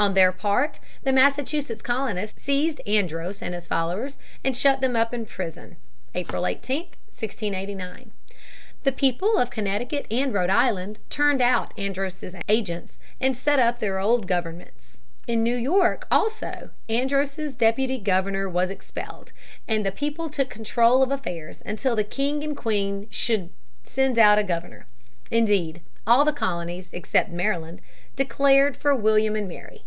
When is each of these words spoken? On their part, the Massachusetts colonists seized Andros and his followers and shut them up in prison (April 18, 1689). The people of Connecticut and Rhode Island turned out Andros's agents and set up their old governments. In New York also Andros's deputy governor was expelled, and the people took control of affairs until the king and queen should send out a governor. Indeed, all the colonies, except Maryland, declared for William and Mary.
On 0.00 0.14
their 0.14 0.30
part, 0.30 0.78
the 1.02 1.12
Massachusetts 1.12 1.82
colonists 1.82 2.40
seized 2.40 2.78
Andros 2.86 3.42
and 3.42 3.52
his 3.52 3.66
followers 3.66 4.16
and 4.44 4.56
shut 4.56 4.80
them 4.80 4.94
up 4.94 5.12
in 5.12 5.26
prison 5.26 5.76
(April 6.14 6.46
18, 6.46 6.82
1689). 7.10 8.12
The 8.84 8.92
people 8.92 9.38
of 9.38 9.50
Connecticut 9.50 10.06
and 10.08 10.32
Rhode 10.32 10.50
Island 10.50 11.00
turned 11.10 11.42
out 11.42 11.76
Andros's 11.76 12.36
agents 12.48 12.96
and 13.20 13.36
set 13.36 13.58
up 13.58 13.80
their 13.80 13.98
old 13.98 14.28
governments. 14.28 14.98
In 15.26 15.42
New 15.42 15.56
York 15.56 16.06
also 16.12 16.70
Andros's 16.88 17.56
deputy 17.56 17.98
governor 17.98 18.48
was 18.48 18.70
expelled, 18.70 19.32
and 19.66 19.84
the 19.84 19.90
people 19.90 20.30
took 20.30 20.48
control 20.48 21.02
of 21.02 21.10
affairs 21.10 21.60
until 21.66 21.96
the 21.96 22.04
king 22.04 22.44
and 22.44 22.56
queen 22.56 23.08
should 23.10 23.50
send 23.82 24.16
out 24.16 24.38
a 24.38 24.44
governor. 24.44 24.86
Indeed, 25.32 25.80
all 26.06 26.24
the 26.24 26.32
colonies, 26.32 26.88
except 26.92 27.30
Maryland, 27.30 27.80
declared 28.14 28.76
for 28.76 28.94
William 28.94 29.34
and 29.34 29.48
Mary. 29.48 29.82